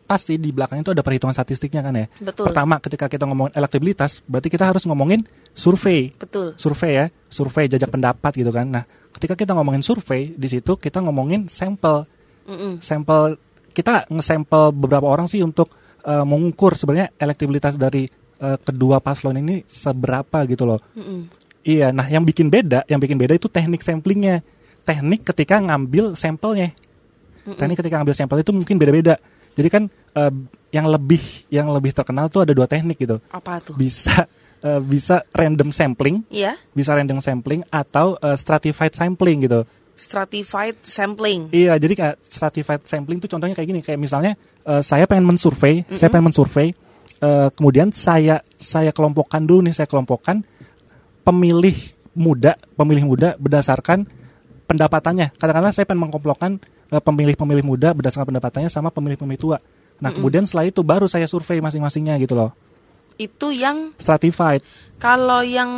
[0.07, 2.07] pasti di belakang itu ada perhitungan statistiknya kan ya.
[2.21, 2.47] Betul.
[2.47, 5.19] Pertama ketika kita ngomongin elektabilitas, berarti kita harus ngomongin
[5.51, 6.15] survei.
[6.15, 6.55] Betul.
[6.55, 8.69] Survei ya, survei jajak pendapat gitu kan.
[8.69, 12.07] Nah, ketika kita ngomongin survei, di situ kita ngomongin sampel.
[12.47, 12.71] Mm -hmm.
[12.79, 13.35] Sampel
[13.73, 15.73] kita ngesampel beberapa orang sih untuk
[16.05, 18.07] uh, mengukur sebenarnya elektabilitas dari
[18.39, 20.79] uh, kedua paslon ini seberapa gitu loh.
[20.95, 24.43] Mm -hmm Iya, nah yang bikin beda, yang bikin beda itu teknik samplingnya.
[24.83, 26.75] Teknik ketika ngambil sampelnya.
[27.43, 29.15] Teknik ketika ngambil sampel itu mungkin beda-beda.
[29.53, 30.31] Jadi kan eh,
[30.73, 31.21] yang lebih
[31.53, 33.21] yang lebih terkenal tuh ada dua teknik gitu.
[33.29, 33.77] Apa tuh?
[33.77, 34.25] Bisa
[34.63, 39.61] eh, bisa random sampling, Iya, bisa random sampling atau eh, stratified sampling gitu.
[39.93, 41.53] stratified sampling.
[41.53, 44.33] Iya, jadi kayak stratified sampling itu contohnya kayak gini, kayak misalnya
[44.65, 46.73] eh, saya pengen mensurvei, saya pengen mensurvei,
[47.21, 50.41] eh, kemudian saya saya kelompokkan dulu nih, saya kelompokkan
[51.21, 51.77] pemilih
[52.17, 54.09] muda, pemilih muda berdasarkan
[54.73, 55.37] pendapatannya.
[55.37, 56.51] Kadang-kadang saya pengen mengkelompokkan
[56.89, 59.57] eh, pemilih-pemilih muda berdasarkan pendapatannya sama pemilih-pemilih tua.
[60.01, 62.51] Nah, kemudian setelah itu baru saya survei masing-masingnya gitu loh.
[63.13, 64.65] Itu yang Stratified,
[64.97, 65.69] kalau yang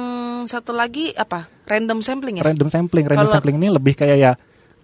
[0.48, 1.52] satu lagi apa?
[1.68, 2.44] Random sampling ya?
[2.46, 4.32] random sampling, random Kalau- sampling ini lebih kayak ya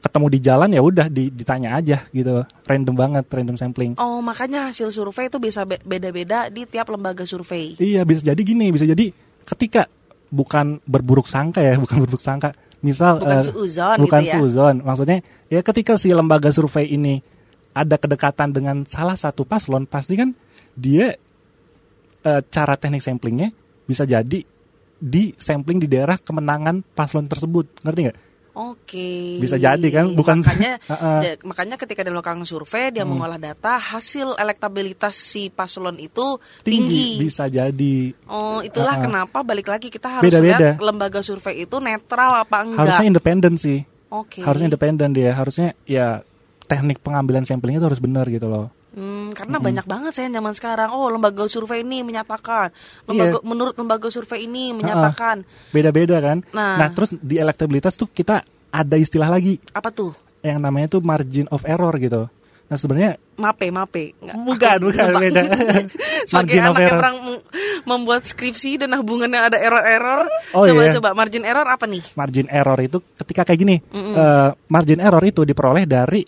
[0.02, 2.44] ketemu di jalan ya udah di- ditanya aja gitu.
[2.68, 3.92] Random banget random sampling.
[3.98, 7.80] Oh, makanya hasil survei itu bisa be- beda-beda di tiap lembaga survei.
[7.80, 9.14] Iya bisa jadi gini, bisa jadi
[9.48, 9.88] ketika
[10.28, 12.52] bukan berburuk sangka ya, bukan berburuk sangka.
[12.82, 14.34] Misal Bukan eh, suuzon bukan gitu ya.
[14.42, 14.76] suuzon.
[14.82, 15.18] Maksudnya
[15.48, 17.22] ya ketika si lembaga survei ini
[17.72, 20.34] ada kedekatan dengan salah satu paslon, pasti kan
[20.74, 21.14] dia
[22.26, 23.54] eh, cara teknik samplingnya
[23.86, 24.42] bisa jadi
[25.02, 28.18] di sampling di daerah kemenangan paslon tersebut, ngerti nggak?
[28.52, 29.40] Oke.
[29.40, 30.74] Bisa jadi kan, bukan- makanya
[31.24, 37.16] ja- makanya ketika dia melakukan survei dia mengolah data hasil elektabilitas si paslon itu tinggi.
[37.16, 38.12] Bisa jadi.
[38.28, 39.08] Oh, itulah Heeh.
[39.08, 40.76] kenapa balik lagi kita harus Beda-beda.
[40.76, 42.80] lihat lembaga survei itu netral apa enggak.
[42.84, 43.80] Harusnya independen sih.
[44.12, 44.44] Oke.
[44.44, 45.32] Harusnya independen dia.
[45.32, 46.20] Harusnya ya
[46.68, 48.68] teknik pengambilan sampling itu harus benar gitu loh.
[48.92, 50.92] Hmm, karena banyak banget saya zaman sekarang.
[50.92, 52.76] Oh, lembaga survei ini menyatakan.
[53.06, 53.48] Lembaga Iya.
[53.48, 55.48] menurut lembaga survei ini menyatakan.
[55.70, 56.44] beda-beda kan.
[56.52, 56.92] Nah.
[56.92, 60.12] terus di elektabilitas tuh kita ada istilah lagi Apa tuh?
[60.42, 62.28] yang namanya tuh margin of error gitu.
[62.68, 64.12] Nah sebenarnya Mape, mape.
[64.18, 65.20] Nggak, bukan aku bukan lupa.
[65.20, 65.42] beda.
[66.30, 67.44] Sebagai margin anak yang orang mem-
[67.84, 70.94] membuat skripsi dan hubungannya ada error-error, Oh, coba iya.
[70.94, 72.04] coba margin error apa nih?
[72.14, 73.76] Margin error itu ketika kayak gini.
[73.92, 76.22] eh, margin error itu diperoleh dari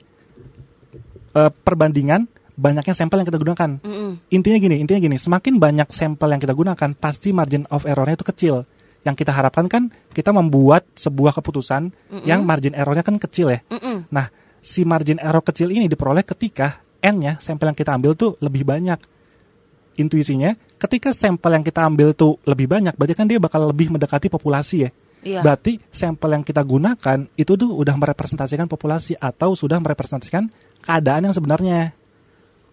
[1.33, 2.21] eh, perbandingan
[2.53, 3.69] banyaknya sampel yang kita gunakan.
[3.81, 4.11] Mm-mm.
[4.29, 8.25] Intinya gini, intinya gini, semakin banyak sampel yang kita gunakan, pasti margin of errornya itu
[8.25, 8.55] kecil.
[9.03, 11.91] Yang kita harapkan kan kita membuat sebuah keputusan
[12.23, 13.59] yang margin errornya kan kecil ya.
[13.67, 14.07] Mm-mm.
[14.07, 14.31] Nah,
[14.63, 18.95] si margin error kecil ini diperoleh ketika n-nya sampel yang kita ambil tuh lebih banyak.
[19.99, 24.31] Intuisinya, ketika sampel yang kita ambil tuh lebih banyak, berarti kan dia bakal lebih mendekati
[24.31, 24.89] populasi ya.
[25.23, 25.39] Iya.
[25.39, 30.51] Berarti sampel yang kita gunakan itu tuh udah merepresentasikan populasi atau sudah merepresentasikan
[30.83, 31.95] keadaan yang sebenarnya.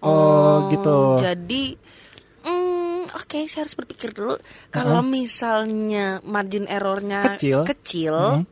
[0.01, 1.21] Oh, gitu.
[1.21, 1.77] Jadi,
[2.45, 4.35] mm, oke, saya harus berpikir dulu.
[4.73, 7.69] Kalau misalnya margin errornya Kecil.
[7.69, 8.45] kecil, Mhm.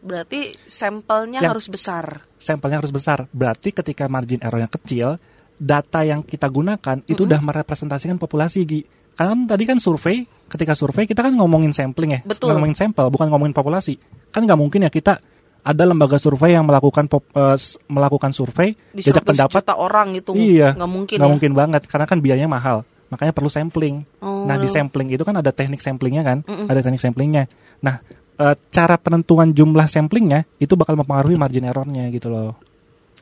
[0.00, 2.04] berarti sampelnya Yang- harus besar.
[2.38, 3.26] Sampelnya harus besar.
[3.34, 5.18] Berarti ketika margin errornya kecil,
[5.54, 8.80] data yang kita gunakan itu udah merepresentasikan populasi, Gi.
[9.14, 12.50] Karena tadi kan survei, ketika survei kita kan ngomongin sampling ya, Betul.
[12.54, 13.94] ngomongin sampel, bukan ngomongin populasi.
[14.34, 15.22] Kan nggak mungkin ya kita
[15.64, 20.36] ada lembaga survei yang melakukan pop- s- melakukan survei, Di 100 pendapat, juta orang itu
[20.36, 21.32] iya, nggak mungkin nggak ya.
[21.32, 22.84] mungkin banget, karena kan biayanya mahal.
[23.08, 24.04] Makanya perlu sampling.
[24.20, 24.44] Oh.
[24.44, 27.48] Nah di sampling itu kan ada teknik samplingnya kan, ada teknik samplingnya.
[27.80, 32.58] Nah eh, cara penentuan jumlah samplingnya itu bakal mempengaruhi margin errornya gitu loh.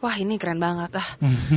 [0.02, 1.08] Wah ini keren banget ah.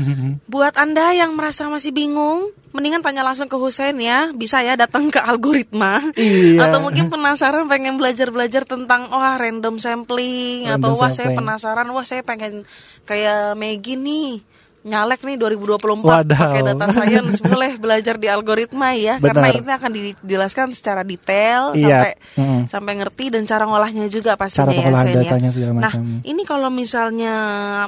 [0.53, 4.29] Buat anda yang merasa masih bingung, mendingan tanya langsung ke Husein ya.
[4.37, 6.13] Bisa ya datang ke algoritma.
[6.13, 6.69] Iya.
[6.69, 11.37] Atau mungkin penasaran pengen belajar-belajar tentang wah random sampling Random atau wah saya sampling.
[11.41, 12.69] penasaran wah saya pengen
[13.09, 14.54] kayak Maggie nih
[14.85, 16.29] nyalek nih 2024 Wadaw.
[16.29, 19.33] pakai data science boleh belajar di algoritma ya Benar.
[19.33, 21.81] karena ini akan dijelaskan secara detail Iya.
[22.05, 22.61] sampai Mm.
[22.67, 25.21] sampai ngerti dan cara ngolahnya juga pastinya Cara ya pengolahan Sen, ya.
[25.25, 26.03] datanya Nah, macam.
[26.21, 27.33] ini kalau misalnya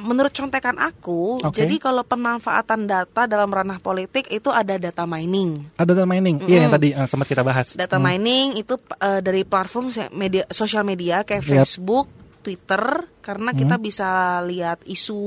[0.00, 1.54] menurut contekan aku, Oke.
[1.54, 5.68] jadi kalau pemanfaatan data dalam ranah politik itu ada data mining.
[5.74, 7.72] Ada data mining, iya yang tadi eh, sempat kita bahas.
[7.72, 11.50] Data mining itu eh, dari platform media sosial media kayak Yap.
[11.54, 12.08] Facebook,
[12.40, 14.08] Twitter, karena kita bisa
[14.40, 15.20] lihat isu,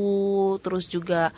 [0.65, 1.29] terus juga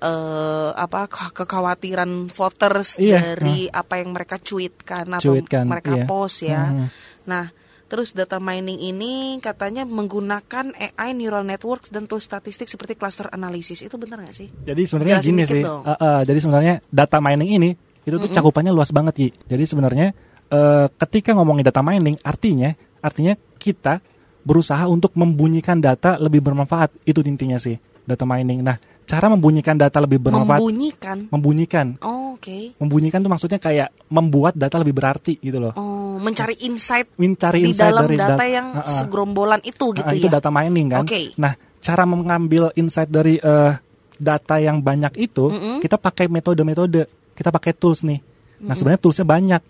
[0.00, 6.04] eh, apa ke- kekhawatiran voters Iya, dari apa yang mereka cuitkan atau Cuitkan, mereka iya.
[6.08, 6.72] post ya.
[6.72, 6.86] Mhm.
[7.28, 7.44] Nah,
[7.86, 13.84] terus data mining ini katanya menggunakan AI neural networks dan tools statistik seperti cluster analysis.
[13.84, 14.48] Itu benar nggak sih?
[14.64, 15.82] Jadi sebenarnya Jelasin gini sih, dong.
[15.84, 17.70] eh, eh, jadi sebenarnya data mining ini
[18.06, 19.28] itu tuh cakupannya luas banget Gi.
[19.52, 20.08] Jadi sebenarnya
[20.48, 24.00] eh, ketika ngomongin data mining, artinya artinya kita
[24.46, 26.94] berusaha untuk membunyikan data lebih bermanfaat.
[27.02, 27.74] Itu intinya sih
[28.06, 28.62] data mining.
[28.62, 31.16] Nah, cara membunyikan data lebih bermanfaat, Membunyikan.
[31.26, 32.70] membunyikan, Oh, Oke.
[32.78, 35.74] membunyikan tuh maksudnya kayak membuat data lebih berarti gitu loh.
[35.74, 38.86] Oh, mencari insight Mencari di insight dalam dari data dat- yang Ah, ah.
[38.86, 40.22] segerombolan itu gitu Ah, ya.
[40.22, 41.02] itu data mining kan.
[41.02, 41.34] Oke.
[41.34, 43.72] Nah, cara mengambil insight dari eh,
[44.16, 47.04] data yang banyak itu, kita pakai metode-metode,
[47.34, 48.22] kita pakai tools nih.
[48.62, 49.62] Nah, sebenarnya toolsnya banyak.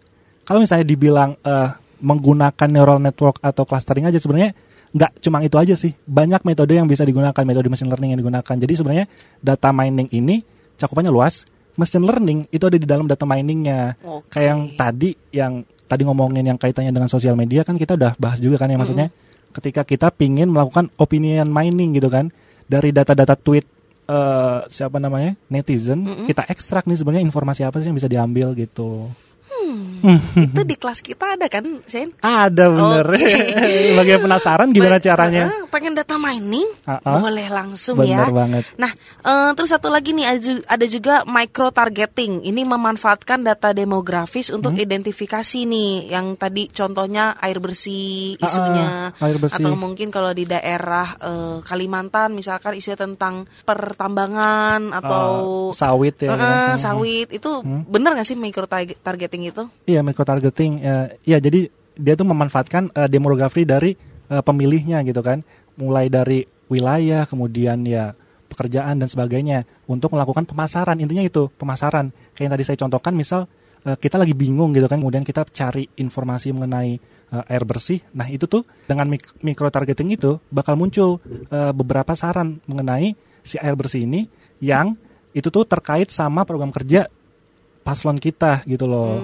[0.45, 1.69] Kalau misalnya dibilang eh,
[2.01, 4.53] menggunakan neural network atau clustering aja sebenarnya
[4.97, 5.93] nggak cuma itu aja sih.
[6.07, 8.55] Banyak metode yang bisa digunakan, metode machine learning yang digunakan.
[8.57, 9.07] Jadi sebenarnya
[9.45, 10.41] data mining ini
[10.81, 11.45] cakupannya luas.
[11.77, 14.01] Machine learning itu ada di dalam data miningnya.
[14.01, 14.33] Oke.
[14.41, 15.53] Kayak yang tadi yang
[15.87, 19.09] tadi ngomongin yang kaitannya dengan sosial media kan kita udah bahas juga kan ya maksudnya
[19.55, 22.29] ketika kita pingin melakukan opinion mining gitu kan
[22.67, 23.65] dari data-data tweet
[24.11, 29.09] eh, siapa namanya netizen kita ekstrak nih sebenarnya informasi apa sih yang bisa diambil gitu
[30.37, 32.15] Itu di kelas kita ada kan, Sen?
[32.19, 33.35] ada bener Oke.
[33.99, 36.67] bagi penasaran gimana caranya eh, pengen data mining?
[36.85, 37.19] Ah-ah.
[37.19, 38.31] Boleh langsung Bener ya.
[38.31, 38.65] banget.
[38.77, 42.41] Nah, eh, terus satu lagi nih ada ju- ada juga micro targeting.
[42.43, 44.83] Ini memanfaatkan data demografis untuk Hmm.
[44.83, 49.59] identifikasi nih yang tadi contohnya air bersih isunya air bersih.
[49.59, 55.25] atau mungkin kalau di daerah eh, Kalimantan misalkan isu tentang pertambangan atau
[55.67, 56.39] Eh, sawit ya kan?
[56.39, 56.79] Hmm.
[56.79, 58.99] sawit itu bener nggak sih micro targe-
[59.51, 59.65] itu?
[59.87, 60.83] Iya micro targeting.
[60.83, 63.97] ya Iya jadi dia tuh memanfaatkan eh, demografi dari
[64.29, 65.41] eh, pemilihnya gitu kan,
[65.81, 68.13] mulai dari wilayah, kemudian ya
[68.47, 70.97] pekerjaan dan sebagainya untuk melakukan pemasaran.
[71.01, 72.13] Intinya itu pemasaran.
[72.37, 73.49] Kayak yang tadi saya contohkan, misal
[73.89, 77.01] eh, kita lagi bingung gitu kan, kemudian kita cari informasi mengenai
[77.33, 78.05] eh, air bersih.
[78.13, 83.57] Nah itu tuh dengan mik- micro targeting itu bakal muncul eh, beberapa saran mengenai si
[83.63, 84.27] air bersih ini
[84.59, 84.99] yang
[85.37, 87.13] itu tuh terkait sama program kerja
[87.87, 89.23] paslon kita gitu loh.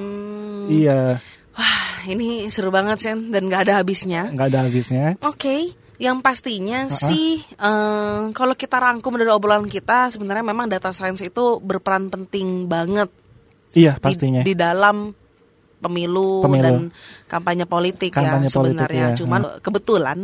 [0.65, 1.19] Iya,
[1.53, 4.31] Wah, ini seru banget Sen dan nggak ada habisnya.
[4.31, 5.07] nggak ada habisnya.
[5.21, 11.21] Oke, yang pastinya sih eh, kalau kita rangkum dari obrolan kita sebenarnya memang data science
[11.21, 13.11] itu berperan penting banget
[13.73, 14.43] Iya, di- pastinya.
[14.43, 15.11] di, dalam
[15.83, 16.63] pemilu, Pemilu.
[16.63, 16.75] dan
[17.27, 19.07] kampanye politik Kampanye ya politik, sebenarnya.
[19.11, 19.17] ya.
[19.19, 20.19] Cuman kebetulan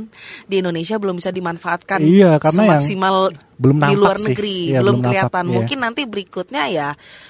[0.47, 4.31] di Indonesia belum bisa dimanfaatkan Iya, karena semaksimal belum di luar sih.
[4.31, 5.45] negeri, Iya, belum belum nampak, kelihatan.
[5.45, 5.55] iya.
[5.59, 6.89] Mungkin nanti berikutnya ya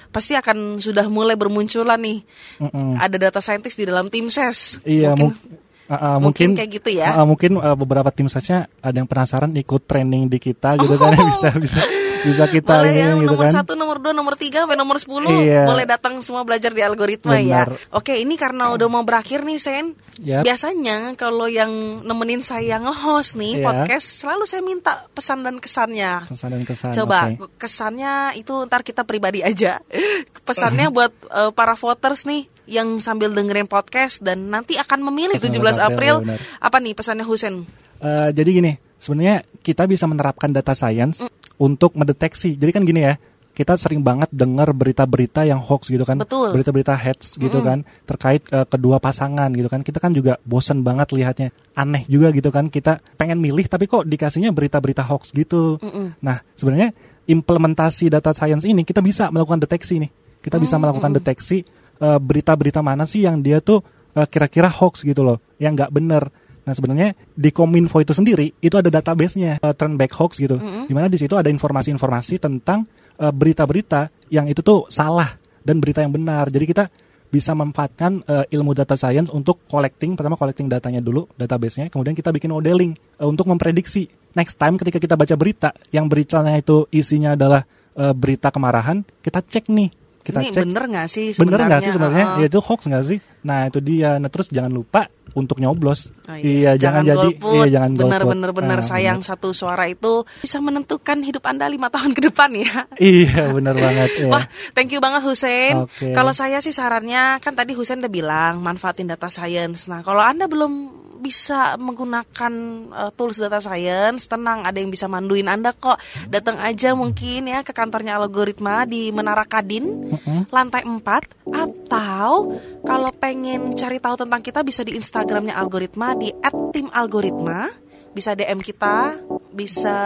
[0.09, 2.21] pasti akan sudah mulai bermunculan nih.
[2.61, 2.95] Mm-mm.
[2.95, 4.77] Ada data scientist di dalam tim ses.
[4.85, 7.09] Iya, mungkin mung- uh, uh, mungkin mungkin kayak gitu ya.
[7.11, 10.95] uh, uh, mungkin uh, beberapa tim saja ada yang penasaran ikut training di kita gitu
[10.95, 11.81] kan bisa bisa
[12.19, 13.53] bisa kita Boleh ini yang gitu nomor kan.
[13.63, 15.63] satu, nomor dua, nomor tiga, sampai nomor sepuluh Iya.
[15.63, 17.95] Boleh datang semua belajar di algoritma ya Benar.
[17.95, 20.43] Oke ini karena udah mau berakhir nih Sen Yap.
[20.43, 21.71] Biasanya kalau yang
[22.03, 23.65] nemenin saya nge-host nih Iya.
[23.65, 26.91] podcast Selalu saya minta pesan dan kesannya Pesan dan kesan.
[26.91, 27.55] Coba oke.
[27.55, 29.79] kesannya itu ntar kita pribadi aja
[30.47, 35.49] Pesannya buat eh, para voters nih Yang sambil dengerin podcast Dan nanti akan memilih 17
[35.49, 36.39] Pesan 17 April April, benar.
[36.61, 37.55] Apa nih pesannya Husen?
[37.99, 41.29] Eh, jadi gini, sebenarnya kita bisa menerapkan data science Mm.
[41.59, 42.55] untuk mendeteksi.
[42.55, 43.19] Jadi kan gini ya,
[43.51, 46.55] kita sering banget dengar berita-berita yang hoax gitu kan, Betul.
[46.55, 49.83] berita-berita heads gitu kan, terkait eh, kedua pasangan gitu kan.
[49.83, 52.71] Kita kan juga bosen banget lihatnya, aneh juga gitu kan.
[52.71, 55.75] Kita pengen milih tapi kok dikasihnya berita-berita hoax gitu.
[56.23, 56.95] Nah, sebenarnya
[57.27, 60.11] implementasi data science ini kita bisa melakukan deteksi nih.
[60.39, 61.67] Kita bisa melakukan deteksi
[61.99, 63.83] eh, berita-berita mana sih yang dia tuh
[64.15, 66.23] eh, kira-kira hoax gitu loh, yang nggak bener.
[66.59, 70.93] Nah sebenarnya di Kominfo itu sendiri itu ada database-nya uh, turn back hoax gitu, di
[70.93, 72.85] mana di situ ada informasi-informasi tentang
[73.17, 75.33] uh, berita-berita yang itu tuh salah
[75.65, 76.53] dan berita yang benar.
[76.53, 76.85] Jadi kita
[77.29, 82.29] bisa memanfaatkan uh, ilmu data science untuk collecting, pertama collecting datanya dulu, database-nya, kemudian kita
[82.29, 84.05] bikin modeling uh, untuk memprediksi
[84.37, 87.65] next time ketika kita baca berita yang beritanya itu isinya adalah
[87.97, 89.89] uh, berita kemarahan, kita cek nih,
[90.29, 91.65] kita Ini cek bener gak sih bener sebenarnya?
[91.65, 92.39] nggak sih sebenarnya Heeh.
[92.39, 96.33] ya itu hoax nggak sih nah itu dia nah terus jangan lupa untuk nyoblos Oh,
[96.35, 97.53] iya, jangan, jadi golput.
[97.55, 98.31] iya jangan benar golput.
[98.31, 102.49] benar benar Ah, sayang satu suara itu bisa menentukan hidup anda lima tahun ke depan
[102.51, 102.99] ya bener.
[102.99, 104.27] iya benar banget iya.
[104.27, 105.73] Wah, thank you banget Husein.
[105.79, 106.11] Oke.
[106.11, 109.85] Kalau saya sih sarannya kan tadi Husein udah bilang manfaatin data science.
[109.85, 112.53] Nah, kalau Anda belum bisa menggunakan
[112.89, 115.99] uh, tools data science, tenang ada yang bisa manduin Anda kok.
[116.31, 120.15] Datang aja mungkin ya ke kantornya algoritma di Menara Kadin,
[120.49, 121.03] lantai 4
[121.51, 126.31] atau kalau pengen cari tahu tentang kita bisa di Instagramnya algoritma di
[126.73, 129.21] @timalgoritma bisa DM kita,
[129.53, 129.97] bisa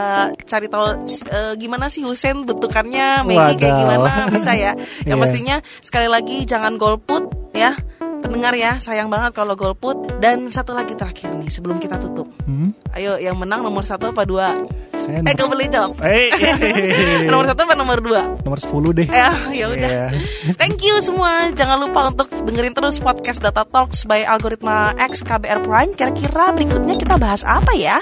[0.43, 4.75] cari tahu eh, gimana sih Husen bentukannya, Maggie kayak gimana, bisa ya.
[5.07, 5.23] Yang Iya.
[5.23, 7.79] pastinya sekali lagi jangan golput ya.
[8.23, 10.17] Pendengar ya, sayang banget kalau golput.
[10.17, 12.31] Dan satu lagi terakhir nih sebelum kita tutup.
[12.47, 12.71] Hmm?
[12.95, 14.55] Ayo yang menang nomor satu apa dua?
[15.03, 15.99] saya Eh kau boleh jawab.
[16.07, 16.31] Eh,
[17.31, 18.23] nomor satu apa nomor dua?
[18.47, 19.89] nomor 10 deh Ya, ya udah.
[19.91, 20.05] Iya.
[20.59, 21.51] Thank you semua.
[21.51, 25.91] Jangan lupa untuk dengerin terus podcast Data Talks by Algoritma X KBR Prime.
[25.91, 27.99] Kira-kira berikutnya kita bahas apa ya?